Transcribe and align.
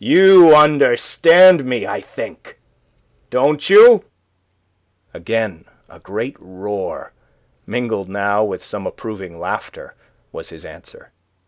You 0.00 0.52
understand 0.56 1.64
me, 1.64 1.86
I 1.86 2.00
think? 2.00 2.58
Don't 3.30 3.70
you?" 3.70 4.02
Again 5.14 5.64
a 5.88 6.00
great 6.00 6.34
roar, 6.40 7.12
mingled 7.68 8.08
now 8.08 8.42
with 8.42 8.64
some 8.64 8.84
approving 8.84 9.38
laughter, 9.38 9.94
was 10.32 10.48
his 10.48 10.64
answer. 10.64 11.12